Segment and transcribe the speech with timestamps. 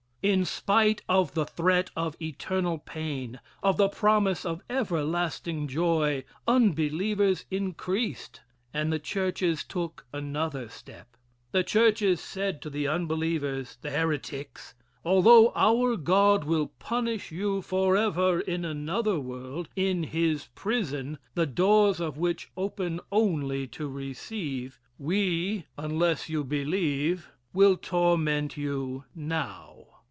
[0.23, 7.45] In spite of the threat of eternal pain of the promise of everlasting joy, unbelievers
[7.49, 8.41] increased,
[8.71, 11.17] and the churches took another step.
[11.53, 18.41] The churches said to the unbelievers, the heretics: "Although our God will punish you forever
[18.41, 25.65] in another world in his prison the doors of which open only to receive, we,
[25.79, 29.69] unless you believe, will torment you now."